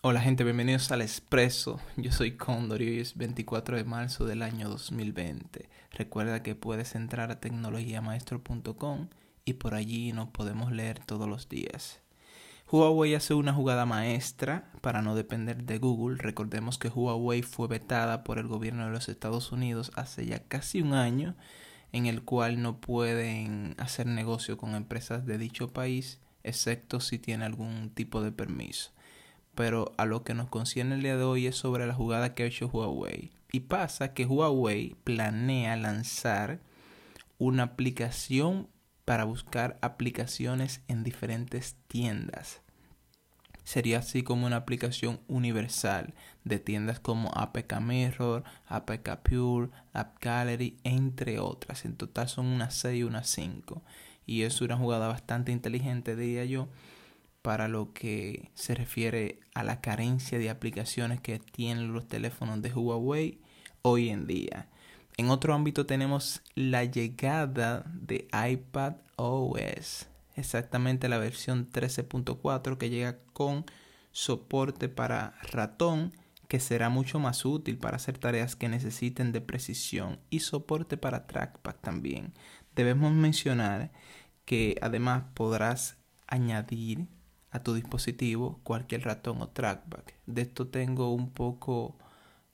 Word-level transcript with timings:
Hola 0.00 0.20
gente, 0.20 0.44
bienvenidos 0.44 0.92
al 0.92 1.02
Expreso. 1.02 1.80
Yo 1.96 2.12
soy 2.12 2.36
Condor 2.36 2.82
y 2.82 2.88
hoy 2.88 3.00
es 3.00 3.16
24 3.16 3.76
de 3.76 3.82
marzo 3.82 4.26
del 4.26 4.42
año 4.42 4.68
2020. 4.68 5.68
Recuerda 5.90 6.40
que 6.40 6.54
puedes 6.54 6.94
entrar 6.94 7.32
a 7.32 7.40
tecnologiamaestro.com 7.40 9.08
y 9.44 9.54
por 9.54 9.74
allí 9.74 10.12
nos 10.12 10.28
podemos 10.28 10.70
leer 10.70 11.00
todos 11.04 11.28
los 11.28 11.48
días. 11.48 12.00
Huawei 12.70 13.16
hace 13.16 13.34
una 13.34 13.52
jugada 13.52 13.86
maestra 13.86 14.70
para 14.82 15.02
no 15.02 15.16
depender 15.16 15.64
de 15.64 15.78
Google. 15.78 16.18
Recordemos 16.18 16.78
que 16.78 16.90
Huawei 16.90 17.42
fue 17.42 17.66
vetada 17.66 18.22
por 18.22 18.38
el 18.38 18.46
gobierno 18.46 18.84
de 18.84 18.92
los 18.92 19.08
Estados 19.08 19.50
Unidos 19.50 19.90
hace 19.96 20.26
ya 20.26 20.44
casi 20.44 20.80
un 20.80 20.94
año, 20.94 21.34
en 21.90 22.06
el 22.06 22.22
cual 22.22 22.62
no 22.62 22.80
pueden 22.80 23.74
hacer 23.78 24.06
negocio 24.06 24.58
con 24.58 24.76
empresas 24.76 25.26
de 25.26 25.38
dicho 25.38 25.72
país, 25.72 26.20
excepto 26.44 27.00
si 27.00 27.18
tiene 27.18 27.46
algún 27.46 27.90
tipo 27.90 28.22
de 28.22 28.30
permiso 28.30 28.92
pero 29.58 29.92
a 29.96 30.04
lo 30.04 30.22
que 30.22 30.34
nos 30.34 30.48
concierne 30.48 30.94
el 30.94 31.02
día 31.02 31.16
de 31.16 31.24
hoy 31.24 31.48
es 31.48 31.56
sobre 31.56 31.84
la 31.84 31.92
jugada 31.92 32.32
que 32.32 32.44
ha 32.44 32.46
hecho 32.46 32.68
Huawei. 32.68 33.32
Y 33.50 33.58
pasa 33.58 34.14
que 34.14 34.24
Huawei 34.24 34.94
planea 35.02 35.74
lanzar 35.74 36.60
una 37.38 37.64
aplicación 37.64 38.68
para 39.04 39.24
buscar 39.24 39.76
aplicaciones 39.82 40.82
en 40.86 41.02
diferentes 41.02 41.74
tiendas. 41.88 42.60
Sería 43.64 43.98
así 43.98 44.22
como 44.22 44.46
una 44.46 44.58
aplicación 44.58 45.18
universal 45.26 46.14
de 46.44 46.60
tiendas 46.60 47.00
como 47.00 47.32
APK 47.34 47.80
Mirror, 47.80 48.44
APK 48.68 49.16
Pure, 49.24 49.70
App 49.92 50.22
Gallery, 50.22 50.76
entre 50.84 51.40
otras. 51.40 51.84
En 51.84 51.96
total 51.96 52.28
son 52.28 52.46
unas 52.46 52.74
6 52.74 53.00
y 53.00 53.02
unas 53.02 53.28
5. 53.30 53.82
Y 54.24 54.42
es 54.42 54.60
una 54.60 54.76
jugada 54.76 55.08
bastante 55.08 55.50
inteligente, 55.50 56.14
diría 56.14 56.44
yo, 56.44 56.68
para 57.42 57.68
lo 57.68 57.92
que 57.92 58.50
se 58.54 58.74
refiere 58.74 59.40
a 59.54 59.62
la 59.62 59.80
carencia 59.80 60.38
de 60.38 60.50
aplicaciones 60.50 61.20
que 61.20 61.38
tienen 61.38 61.92
los 61.92 62.08
teléfonos 62.08 62.60
de 62.62 62.72
Huawei 62.72 63.40
hoy 63.82 64.10
en 64.10 64.26
día. 64.26 64.68
En 65.16 65.30
otro 65.30 65.54
ámbito 65.54 65.86
tenemos 65.86 66.42
la 66.54 66.84
llegada 66.84 67.84
de 67.92 68.28
iPad 68.32 68.96
OS, 69.16 70.08
exactamente 70.36 71.08
la 71.08 71.18
versión 71.18 71.70
13.4 71.70 72.78
que 72.78 72.90
llega 72.90 73.18
con 73.32 73.64
soporte 74.12 74.88
para 74.88 75.34
ratón 75.42 76.12
que 76.48 76.60
será 76.60 76.88
mucho 76.88 77.18
más 77.18 77.44
útil 77.44 77.78
para 77.78 77.96
hacer 77.96 78.18
tareas 78.18 78.56
que 78.56 78.68
necesiten 78.68 79.32
de 79.32 79.40
precisión 79.40 80.18
y 80.30 80.40
soporte 80.40 80.96
para 80.96 81.26
trackpad 81.26 81.74
también. 81.76 82.32
Debemos 82.74 83.12
mencionar 83.12 83.92
que 84.44 84.78
además 84.80 85.24
podrás 85.34 85.98
añadir 86.26 87.06
a 87.58 87.62
tu 87.62 87.74
dispositivo 87.74 88.60
cualquier 88.62 89.02
ratón 89.02 89.42
o 89.42 89.48
trackpad. 89.48 90.00
De 90.26 90.42
esto 90.42 90.68
tengo 90.68 91.12
un 91.12 91.30
poco 91.30 91.96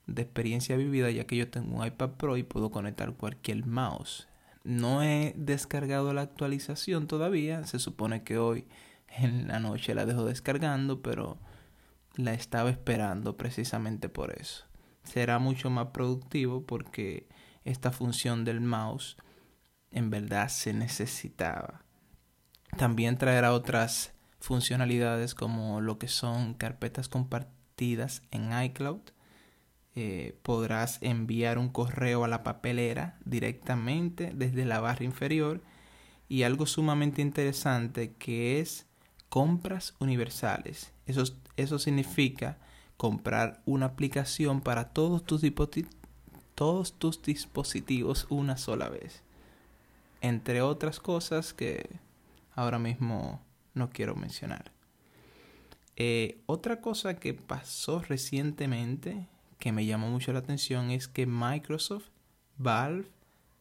de 0.06 0.22
experiencia 0.22 0.76
vivida 0.76 1.10
ya 1.10 1.26
que 1.26 1.36
yo 1.36 1.48
tengo 1.50 1.76
un 1.76 1.86
iPad 1.86 2.10
Pro 2.10 2.36
y 2.36 2.42
puedo 2.42 2.70
conectar 2.70 3.14
cualquier 3.14 3.64
mouse. 3.66 4.28
No 4.64 5.02
he 5.02 5.34
descargado 5.36 6.12
la 6.12 6.22
actualización 6.22 7.06
todavía, 7.06 7.66
se 7.66 7.78
supone 7.78 8.22
que 8.22 8.38
hoy 8.38 8.66
en 9.08 9.48
la 9.48 9.60
noche 9.60 9.94
la 9.94 10.06
dejo 10.06 10.24
descargando, 10.24 11.02
pero 11.02 11.38
la 12.16 12.32
estaba 12.32 12.70
esperando 12.70 13.36
precisamente 13.36 14.08
por 14.08 14.34
eso. 14.38 14.64
Será 15.02 15.38
mucho 15.38 15.68
más 15.68 15.88
productivo 15.88 16.64
porque 16.64 17.28
esta 17.64 17.92
función 17.92 18.44
del 18.44 18.60
mouse 18.60 19.16
en 19.90 20.10
verdad 20.10 20.48
se 20.48 20.72
necesitaba. 20.72 21.84
También 22.78 23.18
traerá 23.18 23.52
otras 23.52 24.13
funcionalidades 24.44 25.34
como 25.34 25.80
lo 25.80 25.98
que 25.98 26.06
son 26.06 26.52
carpetas 26.52 27.08
compartidas 27.08 28.22
en 28.30 28.52
iCloud. 28.64 29.00
Eh, 29.96 30.36
podrás 30.42 30.98
enviar 31.00 31.56
un 31.56 31.70
correo 31.70 32.24
a 32.24 32.28
la 32.28 32.42
papelera 32.42 33.16
directamente 33.24 34.32
desde 34.34 34.66
la 34.66 34.80
barra 34.80 35.04
inferior 35.04 35.62
y 36.28 36.42
algo 36.42 36.66
sumamente 36.66 37.22
interesante 37.22 38.12
que 38.16 38.60
es 38.60 38.86
compras 39.30 39.94
universales. 39.98 40.92
Eso, 41.06 41.24
eso 41.56 41.78
significa 41.78 42.58
comprar 42.98 43.62
una 43.64 43.86
aplicación 43.86 44.60
para 44.60 44.90
todos 44.90 45.24
tus, 45.24 45.42
todos 46.54 46.98
tus 46.98 47.22
dispositivos 47.22 48.26
una 48.28 48.58
sola 48.58 48.90
vez. 48.90 49.22
Entre 50.20 50.60
otras 50.60 51.00
cosas 51.00 51.54
que 51.54 51.88
ahora 52.54 52.78
mismo 52.78 53.43
no 53.74 53.90
quiero 53.90 54.14
mencionar. 54.14 54.72
Eh, 55.96 56.42
otra 56.46 56.80
cosa 56.80 57.16
que 57.16 57.34
pasó 57.34 58.00
recientemente 58.00 59.28
que 59.58 59.72
me 59.72 59.86
llamó 59.86 60.10
mucho 60.10 60.32
la 60.32 60.40
atención 60.40 60.90
es 60.90 61.08
que 61.08 61.26
Microsoft, 61.26 62.08
Valve 62.56 63.08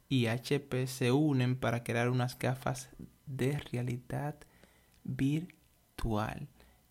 y 0.09 0.27
HP 0.27 0.87
se 0.87 1.11
unen 1.11 1.55
para 1.55 1.83
crear 1.83 2.09
unas 2.09 2.37
gafas 2.37 2.89
de 3.25 3.57
realidad 3.71 4.35
virtual. 5.03 6.47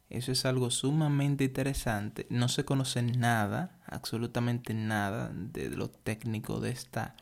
Eso 0.09 0.33
es 0.33 0.45
algo 0.45 0.71
sumamente 0.71 1.45
interesante. 1.45 2.27
No 2.29 2.49
se 2.49 2.65
conoce 2.65 3.03
nada, 3.03 3.81
absolutamente 3.87 4.75
nada 4.75 5.31
de 5.35 5.71
lo 5.71 5.89
técnico 5.89 6.61
de 6.61 6.71
esta 6.71 7.17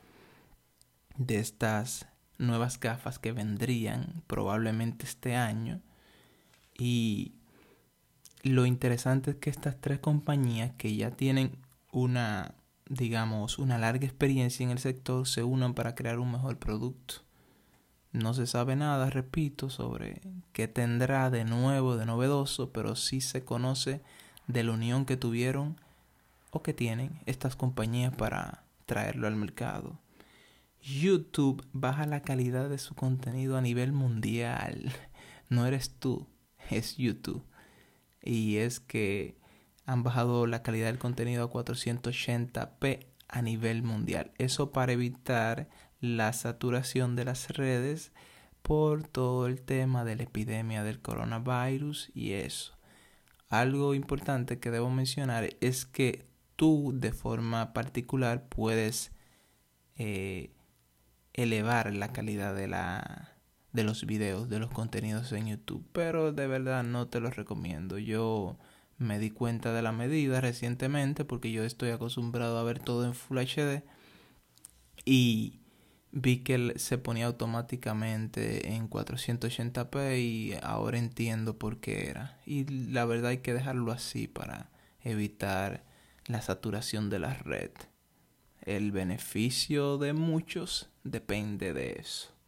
de 1.17 1.39
estas 1.39 2.07
nuevas 2.39 2.81
gafas 2.81 3.19
que 3.19 3.33
vendrían 3.33 4.23
probablemente 4.27 5.05
este 5.05 5.37
año. 5.37 5.81
Y 6.81 7.35
lo 8.43 8.65
interesante 8.65 9.33
es 9.33 9.37
que 9.37 9.51
estas 9.51 9.79
tres 9.79 9.99
compañías 9.99 10.73
que 10.79 10.97
ya 10.97 11.11
tienen 11.11 11.59
una, 11.93 12.55
digamos, 12.89 13.59
una 13.59 13.77
larga 13.77 14.07
experiencia 14.07 14.65
en 14.65 14.71
el 14.71 14.79
sector 14.79 15.29
se 15.29 15.45
unan 15.45 15.75
para 15.75 15.95
crear 15.95 16.19
un 16.19 16.33
mejor 16.33 16.59
producto. 16.59 17.17
No 18.13 18.33
se 18.33 18.47
sabe 18.47 18.77
nada, 18.77 19.11
repito, 19.11 19.69
sobre 19.69 20.23
qué 20.55 20.69
tendrá 20.69 21.29
de 21.29 21.45
nuevo, 21.45 21.99
de 21.99 22.07
novedoso, 22.07 22.73
pero 22.73 22.97
sí 22.97 23.21
se 23.21 23.45
conoce 23.45 24.01
de 24.47 24.65
la 24.65 24.73
unión 24.73 25.05
que 25.05 25.19
tuvieron 25.19 25.77
o 26.51 26.63
que 26.63 26.73
tienen 26.73 27.21
estas 27.27 27.57
compañías 27.57 28.17
para 28.17 28.65
traerlo 28.87 29.27
al 29.27 29.37
mercado. 29.37 29.99
YouTube 30.83 31.63
baja 31.75 32.07
la 32.07 32.23
calidad 32.23 32.71
de 32.71 32.79
su 32.79 32.95
contenido 32.95 33.59
a 33.59 33.61
nivel 33.61 33.93
mundial. 33.93 34.91
No 35.51 35.67
eres 35.67 35.91
tú, 35.99 36.29
es 36.71 36.97
YouTube. 36.97 37.45
Y 38.23 38.57
es 38.59 38.81
que 38.81 39.37
han 39.87 40.03
bajado 40.03 40.47
la 40.47 40.63
calidad 40.63 40.87
del 40.87 40.99
contenido 40.99 41.45
a 41.45 41.51
480p 41.51 43.07
a 43.29 43.43
nivel 43.43 43.83
mundial. 43.83 44.33
Eso 44.39 44.73
para 44.73 44.93
evitar 44.93 45.69
la 46.01 46.33
saturación 46.33 47.17
de 47.17 47.25
las 47.25 47.49
redes 47.51 48.13
por 48.63 49.07
todo 49.07 49.47
el 49.47 49.63
tema 49.63 50.05
de 50.05 50.17
la 50.17 50.25
epidemia 50.25 50.83
del 50.83 51.01
coronavirus 51.01 52.11
y 52.15 52.33
eso. 52.33 52.77
Algo 53.49 53.95
importante 53.95 54.61
que 54.61 54.71
debo 54.71 54.91
mencionar 54.91 55.57
es 55.61 55.87
que 55.87 56.27
tú 56.57 56.93
de 56.95 57.13
forma 57.13 57.73
particular 57.73 58.49
puedes 58.49 59.13
eh, 59.97 60.53
elevar 61.33 61.93
la 61.95 62.13
calidad 62.13 62.55
de 62.55 62.69
la 62.69 63.40
de 63.73 63.85
los 63.85 64.07
videos, 64.07 64.49
de 64.49 64.59
los 64.59 64.71
contenidos 64.71 65.33
en 65.33 65.47
YouTube, 65.49 65.87
pero 65.93 66.33
de 66.33 66.47
verdad 66.47 66.83
no 66.83 67.09
te 67.09 67.21
los 67.21 67.37
recomiendo. 67.37 67.99
Yo 67.99 68.59
me 68.99 69.19
di 69.19 69.31
cuenta 69.31 69.73
de 69.73 69.83
la 69.83 69.93
medida 69.93 70.41
recientemente 70.41 71.25
porque 71.25 71.53
yo 71.53 71.65
estoy 71.65 71.91
acostumbrado 71.91 72.59
a 72.59 72.65
ver 72.65 72.81
todo 72.81 73.05
en 73.05 73.15
Full 73.15 73.39
HD 73.39 73.83
y 75.05 75.61
vi 76.13 76.39
que 76.39 76.75
se 76.77 76.99
ponía 76.99 77.27
automáticamente 77.27 78.75
en 78.75 78.91
480p 78.91 80.19
y 80.19 80.55
ahora 80.63 80.99
entiendo 80.99 81.59
por 81.59 81.81
qué 81.81 82.09
era. 82.09 82.39
Y 82.45 82.65
la 82.65 83.05
verdad 83.05 83.31
hay 83.31 83.39
que 83.39 83.55
dejarlo 83.55 83.93
así 83.93 84.27
para 84.27 84.71
evitar 85.03 85.85
la 86.27 86.43
saturación 86.43 87.11
de 87.11 87.19
la 87.21 87.35
red. 87.35 87.71
El 88.63 88.93
beneficio 88.93 89.97
de 89.99 90.13
muchos 90.13 90.91
depende 91.05 91.73
de 91.73 91.97
eso. 91.99 92.40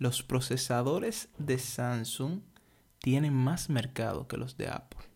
Los 0.00 0.22
procesadores 0.22 1.28
de 1.36 1.58
Samsung 1.58 2.40
tienen 3.00 3.34
más 3.34 3.68
mercado 3.68 4.26
que 4.28 4.38
los 4.38 4.56
de 4.56 4.68
Apple. 4.68 5.06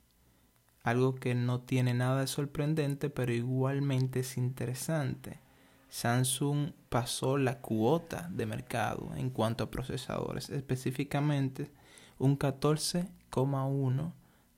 Algo 0.82 1.14
que 1.14 1.34
no 1.34 1.62
tiene 1.62 1.94
nada 1.94 2.20
de 2.20 2.26
sorprendente, 2.26 3.08
pero 3.08 3.32
igualmente 3.32 4.20
es 4.20 4.36
interesante. 4.36 5.40
Samsung 5.88 6.72
pasó 6.90 7.38
la 7.38 7.62
cuota 7.62 8.28
de 8.30 8.44
mercado 8.44 9.14
en 9.16 9.30
cuanto 9.30 9.64
a 9.64 9.70
procesadores, 9.70 10.50
específicamente 10.50 11.72
un 12.18 12.38
14,1 12.38 14.12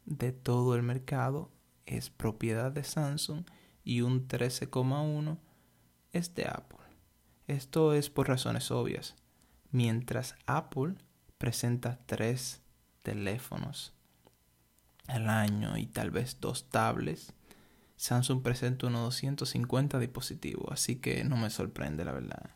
de 0.07 0.33
todo 0.33 0.75
el 0.75 0.83
mercado 0.83 1.53
es 1.85 2.11
propiedad 2.11 2.73
de 2.73 2.83
Samsung 2.83 3.45
y 3.85 4.01
un 4.01 4.27
13,1 4.27 5.39
es 6.11 6.35
de 6.35 6.47
Apple. 6.47 6.85
Esto 7.47 7.93
es 7.93 8.11
por 8.11 8.27
razones 8.27 8.73
obvias 8.73 9.15
mientras 9.71 10.35
Apple 10.47 10.95
presenta 11.39 11.99
tres 12.07 12.63
teléfonos 13.03 13.93
al 15.07 15.29
año 15.29 15.77
y 15.77 15.87
tal 15.87 16.11
vez 16.11 16.39
dos 16.41 16.69
tablets, 16.71 17.33
Samsung 17.97 18.43
presenta 18.43 18.89
unos 18.89 19.03
250 19.05 19.99
dispositivos, 19.99 20.71
así 20.71 20.97
que 20.97 21.25
no 21.25 21.37
me 21.37 21.51
sorprende 21.51 22.05
la 22.05 22.13
verdad. 22.13 22.51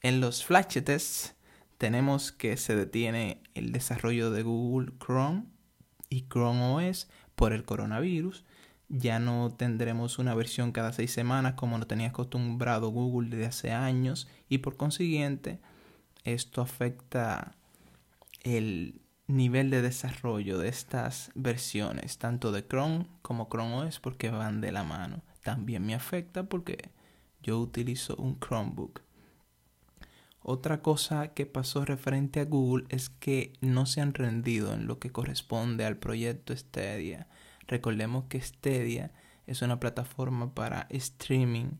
En 0.00 0.20
los 0.20 0.44
flash 0.44 0.80
tests 0.82 1.34
tenemos 1.78 2.30
que 2.32 2.56
se 2.56 2.76
detiene 2.76 3.42
el 3.54 3.72
desarrollo 3.72 4.30
de 4.30 4.42
Google 4.42 4.92
Chrome 5.04 5.44
y 6.08 6.28
Chrome 6.28 6.90
OS 6.90 7.08
por 7.34 7.52
el 7.52 7.64
coronavirus. 7.64 8.44
Ya 8.88 9.18
no 9.18 9.54
tendremos 9.56 10.18
una 10.18 10.34
versión 10.34 10.72
cada 10.72 10.92
seis 10.92 11.12
semanas 11.12 11.54
como 11.54 11.78
lo 11.78 11.86
tenía 11.86 12.08
acostumbrado 12.08 12.90
Google 12.90 13.30
desde 13.30 13.46
hace 13.46 13.72
años 13.72 14.28
y 14.48 14.58
por 14.58 14.76
consiguiente 14.76 15.60
esto 16.32 16.60
afecta 16.60 17.56
el 18.42 19.00
nivel 19.26 19.70
de 19.70 19.82
desarrollo 19.82 20.58
de 20.58 20.68
estas 20.68 21.30
versiones, 21.34 22.18
tanto 22.18 22.50
de 22.50 22.66
Chrome 22.66 23.06
como 23.22 23.48
Chrome 23.48 23.86
OS, 23.86 24.00
porque 24.00 24.30
van 24.30 24.60
de 24.60 24.72
la 24.72 24.84
mano. 24.84 25.22
También 25.42 25.84
me 25.84 25.94
afecta 25.94 26.44
porque 26.44 26.90
yo 27.42 27.58
utilizo 27.58 28.16
un 28.16 28.38
Chromebook. 28.40 29.02
Otra 30.40 30.80
cosa 30.80 31.34
que 31.34 31.44
pasó 31.44 31.84
referente 31.84 32.40
a 32.40 32.46
Google 32.46 32.86
es 32.88 33.10
que 33.10 33.52
no 33.60 33.84
se 33.84 34.00
han 34.00 34.14
rendido 34.14 34.72
en 34.72 34.86
lo 34.86 34.98
que 34.98 35.12
corresponde 35.12 35.84
al 35.84 35.98
proyecto 35.98 36.56
Stadia. 36.56 37.28
Recordemos 37.66 38.24
que 38.28 38.40
Stadia 38.40 39.12
es 39.46 39.60
una 39.60 39.78
plataforma 39.78 40.54
para 40.54 40.86
streaming, 40.90 41.72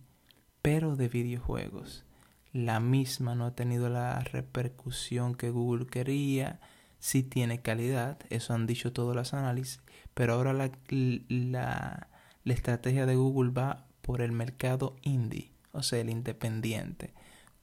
pero 0.60 0.96
de 0.96 1.08
videojuegos. 1.08 2.04
La 2.52 2.80
misma 2.80 3.34
no 3.34 3.46
ha 3.46 3.54
tenido 3.54 3.88
la 3.88 4.20
repercusión 4.20 5.34
que 5.34 5.50
Google 5.50 5.86
quería 5.86 6.60
sí 6.98 7.22
tiene 7.22 7.60
calidad, 7.62 8.18
eso 8.30 8.54
han 8.54 8.66
dicho 8.66 8.92
todos 8.92 9.14
los 9.14 9.34
análisis, 9.34 9.80
pero 10.14 10.34
ahora 10.34 10.52
la, 10.52 10.70
la, 10.88 12.08
la 12.44 12.52
estrategia 12.52 13.06
de 13.06 13.16
Google 13.16 13.52
va 13.52 13.86
por 14.02 14.20
el 14.20 14.32
mercado 14.32 14.96
indie, 15.02 15.52
o 15.72 15.82
sea, 15.82 16.00
el 16.00 16.10
independiente, 16.10 17.14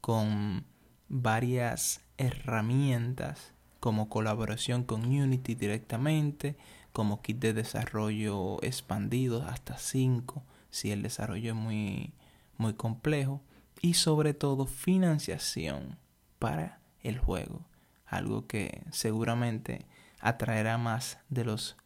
con 0.01 0.65
varias 1.09 2.01
herramientas 2.17 3.53
como 3.79 4.09
colaboración 4.09 4.83
con 4.83 5.05
Unity 5.05 5.55
directamente, 5.55 6.55
como 6.93 7.21
kit 7.21 7.39
de 7.39 7.53
desarrollo 7.53 8.63
expandido 8.63 9.43
hasta 9.43 9.77
5 9.77 10.43
si 10.69 10.91
el 10.91 11.01
desarrollo 11.01 11.51
es 11.51 11.55
muy, 11.55 12.13
muy 12.57 12.73
complejo 12.73 13.41
y 13.81 13.95
sobre 13.95 14.33
todo 14.33 14.65
financiación 14.65 15.97
para 16.39 16.79
el 17.01 17.19
juego 17.19 17.65
algo 18.05 18.47
que 18.47 18.83
seguramente 18.91 19.85
atraerá 20.19 20.77
más 20.77 21.19
de 21.29 21.45
los 21.45 21.77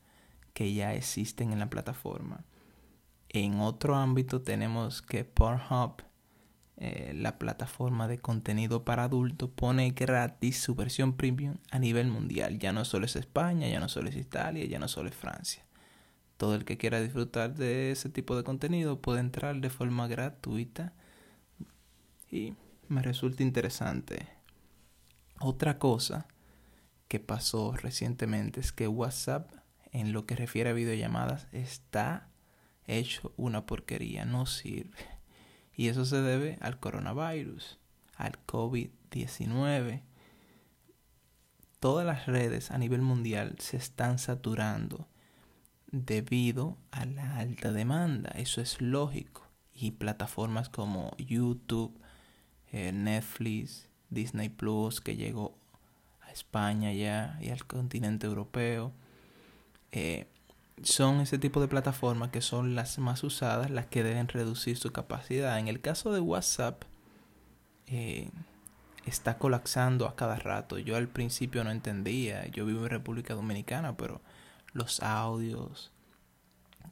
que 0.53 0.73
ya 0.73 0.93
existen 0.93 1.51
en 1.51 1.59
la 1.59 1.69
plataforma. 1.69 2.45
En 3.29 3.59
otro 3.59 3.95
ámbito 3.95 4.41
tenemos 4.41 5.01
que 5.01 5.23
Pornhub, 5.23 6.03
eh, 6.77 7.13
la 7.15 7.37
plataforma 7.37 8.07
de 8.07 8.19
contenido 8.19 8.83
para 8.83 9.03
adultos, 9.03 9.49
pone 9.53 9.91
gratis 9.91 10.59
su 10.61 10.75
versión 10.75 11.13
premium 11.13 11.57
a 11.71 11.79
nivel 11.79 12.07
mundial. 12.07 12.57
Ya 12.59 12.73
no 12.73 12.85
solo 12.85 13.05
es 13.05 13.15
España, 13.15 13.67
ya 13.67 13.79
no 13.79 13.89
solo 13.89 14.09
es 14.09 14.15
Italia, 14.15 14.65
ya 14.65 14.79
no 14.79 14.87
solo 14.87 15.09
es 15.09 15.15
Francia. 15.15 15.65
Todo 16.37 16.55
el 16.55 16.63
que 16.63 16.77
quiera 16.77 17.01
disfrutar 17.01 17.53
de 17.53 17.91
ese 17.91 18.09
tipo 18.09 18.35
de 18.35 18.43
contenido 18.43 19.01
puede 19.01 19.19
entrar 19.19 19.59
de 19.59 19.69
forma 19.69 20.07
gratuita 20.07 20.93
y 22.31 22.55
me 22.87 23.01
resulta 23.01 23.43
interesante 23.43 24.39
otra 25.39 25.79
cosa 25.79 26.27
que 27.07 27.19
pasó 27.19 27.71
recientemente 27.71 28.59
es 28.59 28.71
que 28.71 28.87
WhatsApp, 28.87 29.51
en 29.91 30.11
lo 30.13 30.25
que 30.25 30.35
refiere 30.35 30.69
a 30.69 30.73
videollamadas, 30.73 31.47
está 31.51 32.29
hecho 32.85 33.33
una 33.37 33.65
porquería, 33.65 34.25
no 34.25 34.45
sirve. 34.45 34.97
Y 35.73 35.87
eso 35.87 36.03
se 36.03 36.21
debe 36.21 36.57
al 36.59 36.79
coronavirus, 36.79 37.79
al 38.17 38.33
COVID-19. 38.45 40.03
Todas 41.79 42.05
las 42.05 42.25
redes 42.25 42.71
a 42.71 42.77
nivel 42.77 43.01
mundial 43.01 43.55
se 43.59 43.77
están 43.77 44.19
saturando 44.19 45.07
debido 45.87 46.77
a 46.91 47.05
la 47.05 47.37
alta 47.37 47.71
demanda. 47.71 48.29
Eso 48.31 48.59
es 48.59 48.81
lógico. 48.81 49.47
Y 49.73 49.91
plataformas 49.91 50.67
como 50.67 51.15
YouTube, 51.17 51.97
eh, 52.71 52.91
Netflix, 52.91 53.87
Disney 54.09 54.49
Plus 54.49 55.01
que 55.01 55.15
llegó 55.15 55.57
a 56.21 56.31
España 56.31 56.93
ya 56.93 57.37
y 57.41 57.49
al 57.49 57.65
continente 57.65 58.27
europeo. 58.27 58.91
Eh, 59.91 60.27
son 60.83 61.19
ese 61.21 61.37
tipo 61.37 61.59
de 61.61 61.67
plataformas 61.67 62.29
que 62.29 62.41
son 62.41 62.75
las 62.75 62.99
más 62.99 63.23
usadas, 63.23 63.69
las 63.69 63.87
que 63.87 64.03
deben 64.03 64.27
reducir 64.27 64.77
su 64.77 64.91
capacidad. 64.91 65.59
En 65.59 65.67
el 65.67 65.81
caso 65.81 66.13
de 66.13 66.19
WhatsApp, 66.19 66.83
eh, 67.87 68.29
está 69.05 69.37
colapsando 69.37 70.07
a 70.07 70.15
cada 70.15 70.35
rato. 70.35 70.77
Yo 70.77 70.95
al 70.95 71.07
principio 71.07 71.63
no 71.63 71.71
entendía, 71.71 72.47
yo 72.47 72.65
vivo 72.65 72.83
en 72.83 72.91
República 72.91 73.33
Dominicana, 73.33 73.97
pero 73.97 74.21
los 74.73 75.01
audios 75.01 75.91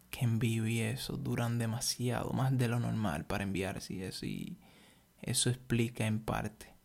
que 0.09 0.25
envío 0.25 0.67
y 0.67 0.79
eso 0.79 1.17
duran 1.17 1.59
demasiado, 1.59 2.31
más 2.31 2.57
de 2.57 2.67
lo 2.67 2.79
normal 2.79 3.25
para 3.25 3.43
enviarse 3.43 3.93
y 3.93 4.03
eso, 4.03 4.25
y 4.25 4.57
eso 5.21 5.49
explica 5.49 6.05
en 6.05 6.19
parte 6.19 6.77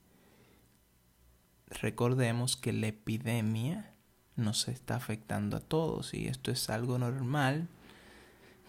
recordemos 1.81 2.57
que 2.57 2.73
la 2.73 2.89
epidemia 2.89 3.91
nos 4.37 4.69
está 4.69 4.97
afectando 4.97 5.57
a 5.57 5.61
todos 5.61 6.15
y 6.15 6.27
esto 6.27 6.51
es 6.51 6.71
algo 6.71 6.99
normal 6.99 7.69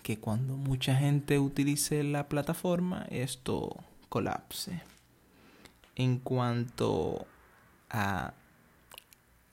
que 0.02 0.20
cuando 0.20 0.58
mucha 0.58 0.96
gente 0.96 1.40
utilice 1.40 2.04
la 2.04 2.28
plataforma 2.28 3.06
esto 3.10 3.84
colapse. 4.10 4.82
En 5.96 6.20
cuanto 6.20 7.26
a 7.90 8.34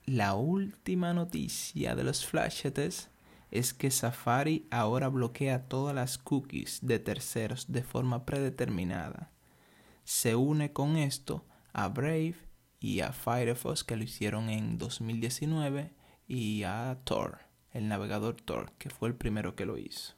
la 0.07 0.35
última 0.35 1.13
noticia 1.13 1.95
de 1.95 2.03
los 2.03 2.27
flashetes 2.27 3.09
es 3.51 3.75
que 3.75 3.91
Safari 3.91 4.67
ahora 4.71 5.09
bloquea 5.09 5.69
todas 5.69 5.95
las 5.95 6.19
cookies 6.19 6.81
de 6.83 6.99
terceros 6.99 7.71
de 7.71 7.83
forma 7.83 8.25
predeterminada. 8.25 9.31
Se 10.11 10.35
une 10.35 10.73
con 10.73 10.97
esto 10.97 11.47
a 11.73 11.87
Brave 11.87 12.35
y 12.81 12.99
a 12.99 13.13
Firefox 13.13 13.85
que 13.85 13.95
lo 13.95 14.03
hicieron 14.03 14.51
en 14.51 14.77
2019 14.77 15.95
y 16.27 16.65
a 16.65 16.99
Tor, 17.05 17.39
el 17.71 17.87
navegador 17.87 18.35
Tor, 18.35 18.73
que 18.77 18.91
fue 18.91 19.09
el 19.09 19.15
primero 19.15 19.55
que 19.55 19.67
lo 19.67 19.79
hizo. 19.79 20.15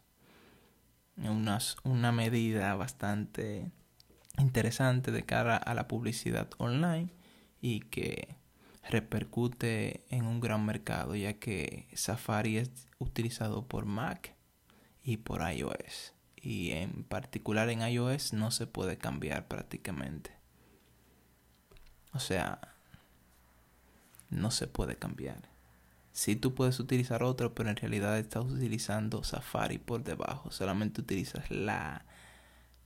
Una, 1.18 1.58
una 1.84 2.10
medida 2.10 2.74
bastante 2.74 3.70
interesante 4.38 5.12
de 5.12 5.24
cara 5.24 5.58
a 5.58 5.74
la 5.74 5.88
publicidad 5.88 6.48
online 6.56 7.12
y 7.60 7.80
que 7.80 8.38
repercute 8.88 10.06
en 10.08 10.24
un 10.24 10.40
gran 10.40 10.64
mercado 10.64 11.14
ya 11.16 11.34
que 11.34 11.86
Safari 11.92 12.56
es 12.56 12.88
utilizado 12.98 13.68
por 13.68 13.84
Mac 13.84 14.34
y 15.04 15.18
por 15.18 15.42
iOS 15.42 16.14
y 16.42 16.72
en 16.72 17.04
particular 17.04 17.70
en 17.70 17.80
iOS 17.80 18.32
no 18.34 18.50
se 18.50 18.66
puede 18.66 18.98
cambiar 18.98 19.48
prácticamente 19.48 20.42
o 22.12 22.18
sea, 22.18 22.60
no 24.30 24.50
se 24.50 24.66
puede 24.66 24.96
cambiar. 24.96 25.48
Si 26.12 26.36
tú 26.36 26.54
puedes 26.54 26.78
utilizar 26.78 27.22
otro, 27.22 27.54
pero 27.54 27.70
en 27.70 27.76
realidad 27.76 28.18
estás 28.18 28.44
utilizando 28.44 29.24
Safari 29.24 29.78
por 29.78 30.04
debajo. 30.04 30.50
Solamente 30.50 31.00
utilizas 31.00 31.50
la, 31.50 32.04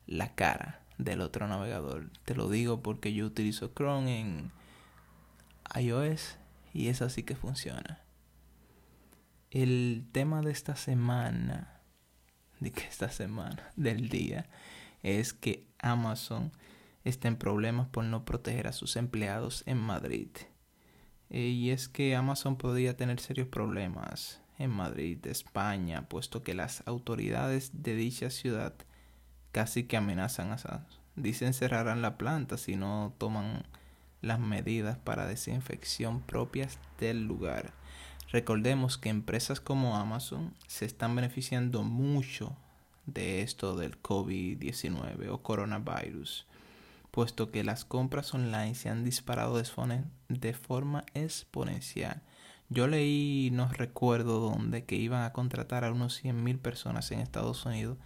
la 0.06 0.34
cara 0.36 0.80
del 0.98 1.20
otro 1.20 1.48
navegador. 1.48 2.10
Te 2.24 2.36
lo 2.36 2.48
digo 2.48 2.82
porque 2.82 3.12
yo 3.12 3.26
utilizo 3.26 3.72
Chrome 3.74 4.20
en 4.20 4.52
iOS 5.74 6.36
y 6.72 6.86
es 6.86 7.02
así 7.02 7.24
que 7.24 7.34
funciona. 7.34 8.00
El 9.50 10.06
tema 10.12 10.40
de 10.40 10.52
esta 10.52 10.76
semana, 10.76 11.75
de 12.60 12.72
que 12.72 12.84
esta 12.84 13.10
semana, 13.10 13.70
del 13.76 14.08
día, 14.08 14.46
es 15.02 15.32
que 15.32 15.66
Amazon 15.78 16.52
está 17.04 17.28
en 17.28 17.36
problemas 17.36 17.88
por 17.88 18.04
no 18.04 18.24
proteger 18.24 18.66
a 18.66 18.72
sus 18.72 18.96
empleados 18.96 19.62
en 19.66 19.78
Madrid. 19.78 20.28
Eh, 21.30 21.40
y 21.40 21.70
es 21.70 21.88
que 21.88 22.16
Amazon 22.16 22.56
podría 22.56 22.96
tener 22.96 23.20
serios 23.20 23.48
problemas 23.48 24.40
en 24.58 24.70
Madrid, 24.70 25.24
España, 25.26 26.08
puesto 26.08 26.42
que 26.42 26.54
las 26.54 26.82
autoridades 26.86 27.70
de 27.72 27.94
dicha 27.94 28.30
ciudad 28.30 28.74
casi 29.52 29.84
que 29.84 29.96
amenazan 29.96 30.52
a 30.52 30.86
Dicen 31.16 31.54
cerrarán 31.54 32.02
la 32.02 32.18
planta 32.18 32.58
si 32.58 32.76
no 32.76 33.14
toman 33.16 33.64
las 34.20 34.38
medidas 34.38 34.98
para 34.98 35.26
desinfección 35.26 36.20
propias 36.20 36.78
del 37.00 37.24
lugar. 37.24 37.72
Recordemos 38.30 38.98
que 38.98 39.08
empresas 39.08 39.60
como 39.60 39.96
Amazon 39.96 40.54
se 40.66 40.84
están 40.84 41.14
beneficiando 41.14 41.82
mucho 41.82 42.56
de 43.06 43.42
esto 43.42 43.76
del 43.76 44.00
COVID-19 44.02 45.28
o 45.30 45.42
coronavirus 45.42 46.46
puesto 47.16 47.50
que 47.50 47.64
las 47.64 47.86
compras 47.86 48.34
online 48.34 48.74
se 48.74 48.90
han 48.90 49.02
disparado 49.02 49.56
de 50.28 50.52
forma 50.52 51.02
exponencial. 51.14 52.20
Yo 52.68 52.88
leí, 52.88 53.48
no 53.54 53.70
recuerdo 53.70 54.38
dónde, 54.38 54.84
que 54.84 54.96
iban 54.96 55.22
a 55.22 55.32
contratar 55.32 55.82
a 55.84 55.92
unos 55.92 56.22
100.000 56.22 56.58
personas 56.58 57.10
en 57.12 57.20
Estados 57.20 57.64
Unidos 57.64 57.96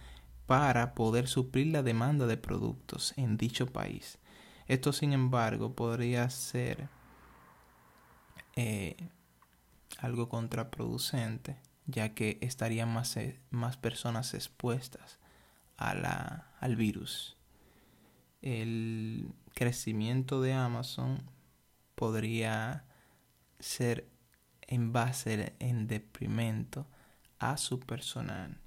para 0.45 0.93
poder 0.93 1.27
suplir 1.27 1.67
la 1.73 1.83
demanda 1.83 2.25
de 2.25 2.37
productos 2.37 3.13
en 3.17 3.35
dicho 3.35 3.67
país. 3.67 4.17
Esto, 4.69 4.93
sin 4.93 5.11
embargo, 5.11 5.75
podría 5.75 6.29
ser 6.29 6.87
eh, 8.55 8.95
algo 9.99 10.29
contraproducente, 10.29 11.57
ya 11.85 12.13
que 12.13 12.37
estarían 12.41 12.89
más, 12.93 13.17
eh, 13.17 13.39
más 13.49 13.77
personas 13.77 14.33
expuestas 14.33 15.19
a 15.77 15.95
la, 15.95 16.47
al 16.59 16.75
virus. 16.75 17.37
El 18.41 19.33
crecimiento 19.53 20.41
de 20.41 20.53
Amazon 20.53 21.23
podría 21.95 22.85
ser 23.59 24.07
en 24.61 24.93
base 24.93 25.53
en 25.59 25.87
deprimento 25.87 26.87
a 27.39 27.57
su 27.57 27.79
personal 27.79 28.59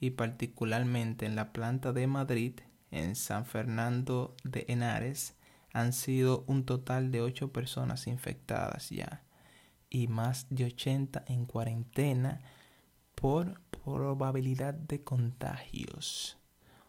y 0.00 0.10
particularmente 0.10 1.24
en 1.24 1.36
la 1.36 1.52
planta 1.52 1.92
de 1.92 2.06
Madrid, 2.06 2.60
en 2.90 3.16
San 3.16 3.46
Fernando 3.46 4.36
de 4.44 4.66
Henares, 4.68 5.34
han 5.72 5.92
sido 5.92 6.44
un 6.46 6.64
total 6.64 7.10
de 7.10 7.22
8 7.22 7.52
personas 7.52 8.06
infectadas 8.06 8.90
ya 8.90 9.25
y 9.90 10.08
más 10.08 10.46
de 10.50 10.64
80 10.64 11.24
en 11.26 11.46
cuarentena 11.46 12.40
por 13.14 13.60
probabilidad 13.82 14.74
de 14.74 15.02
contagios. 15.02 16.38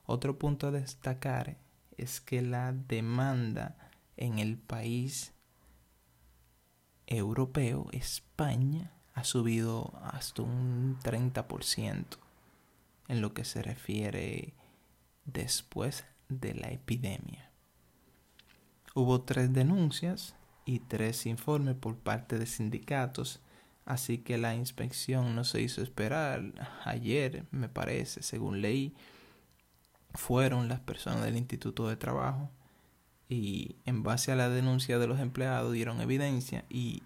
Otro 0.06 0.38
punto 0.38 0.68
a 0.68 0.72
destacar 0.72 1.58
es 1.98 2.22
que 2.22 2.42
la 2.42 2.74
demanda 2.74 3.77
en 4.16 4.39
el 4.39 4.58
país 4.58 5.34
europeo, 7.08 7.88
España, 7.92 8.92
ha 9.13 9.24
subido 9.24 9.94
hasta 10.04 10.44
un 10.44 10.98
30% 11.04 12.06
en 13.08 13.22
lo 13.22 13.34
que 13.34 13.46
se 13.46 13.62
refiere 13.63 14.54
después 15.25 16.06
de 16.30 16.54
la 16.54 16.70
epidemia. 16.70 17.50
Hubo 18.94 19.22
tres 19.22 19.54
denuncias 19.54 20.36
y 20.67 20.79
tres 20.79 21.25
informes 21.25 21.75
por 21.75 21.95
parte 21.97 22.38
de 22.38 22.45
sindicatos, 22.45 23.39
así 23.86 24.17
que 24.19 24.38
la 24.38 24.53
inspección 24.53 25.33
no 25.33 25.45
se 25.45 25.62
hizo 25.62 25.81
esperar. 25.81 26.43
Ayer, 26.83 27.45
me 27.51 27.69
parece, 27.69 28.21
según 28.21 28.62
leí, 28.62 28.93
fueron 30.13 30.67
las 30.67 30.81
personas 30.81 31.24
del 31.24 31.38
Instituto 31.38 31.88
de 31.88 31.95
Trabajo 31.95 32.51
y 33.29 33.77
en 33.86 34.03
base 34.03 34.31
a 34.31 34.36
la 34.36 34.50
denuncia 34.50 35.00
de 35.00 35.07
los 35.07 35.19
empleados 35.19 35.71
dieron 35.71 36.01
evidencia 36.01 36.65
y 36.69 37.01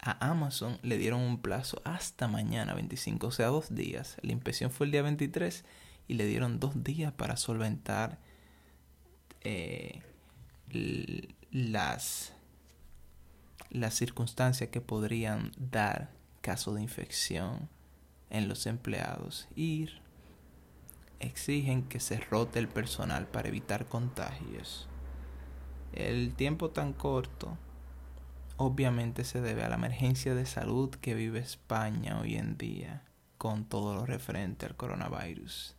a 0.00 0.30
Amazon 0.30 0.78
le 0.82 0.98
dieron 0.98 1.20
un 1.20 1.40
plazo 1.40 1.80
hasta 1.84 2.28
mañana 2.28 2.74
25, 2.74 3.26
o 3.26 3.30
sea, 3.30 3.46
dos 3.46 3.74
días. 3.74 4.16
La 4.22 4.32
inspección 4.32 4.70
fue 4.70 4.86
el 4.86 4.92
día 4.92 5.02
23 5.02 5.64
y 6.06 6.14
le 6.14 6.26
dieron 6.26 6.60
dos 6.60 6.84
días 6.84 7.12
para 7.12 7.36
solventar 7.36 8.18
eh, 9.40 10.02
las, 11.50 12.34
las 13.70 13.94
circunstancias 13.94 14.70
que 14.70 14.80
podrían 14.80 15.52
dar 15.58 16.10
caso 16.40 16.74
de 16.74 16.82
infección 16.82 17.68
en 18.30 18.48
los 18.48 18.66
empleados 18.66 19.48
y 19.56 19.88
exigen 21.20 21.82
que 21.82 22.00
se 22.00 22.18
rote 22.18 22.58
el 22.58 22.68
personal 22.68 23.26
para 23.26 23.48
evitar 23.48 23.86
contagios. 23.86 24.88
El 25.92 26.34
tiempo 26.34 26.70
tan 26.70 26.92
corto 26.92 27.56
obviamente 28.56 29.24
se 29.24 29.40
debe 29.40 29.64
a 29.64 29.68
la 29.68 29.76
emergencia 29.76 30.34
de 30.34 30.46
salud 30.46 30.90
que 30.90 31.14
vive 31.14 31.38
España 31.38 32.20
hoy 32.20 32.36
en 32.36 32.58
día 32.58 33.02
con 33.38 33.64
todo 33.64 33.94
lo 33.94 34.04
referente 34.04 34.66
al 34.66 34.76
coronavirus. 34.76 35.77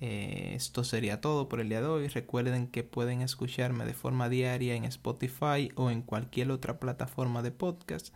Eh, 0.00 0.52
esto 0.54 0.82
sería 0.82 1.20
todo 1.20 1.48
por 1.48 1.60
el 1.60 1.68
día 1.68 1.80
de 1.80 1.86
hoy. 1.86 2.08
Recuerden 2.08 2.66
que 2.68 2.82
pueden 2.82 3.20
escucharme 3.20 3.84
de 3.84 3.94
forma 3.94 4.28
diaria 4.28 4.74
en 4.74 4.84
Spotify 4.84 5.70
o 5.74 5.90
en 5.90 6.02
cualquier 6.02 6.50
otra 6.50 6.80
plataforma 6.80 7.42
de 7.42 7.50
podcast 7.50 8.14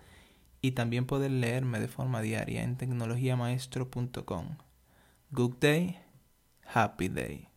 y 0.61 0.73
también 0.73 1.05
pueden 1.07 1.41
leerme 1.43 1.79
de 1.79 1.89
forma 1.89 2.23
diaria 2.23 2.63
en 2.63 2.77
tecnologiamaestro.com. 2.77 4.57
Good 5.31 5.55
day, 5.61 5.99
happy 6.65 7.09
day. 7.09 7.54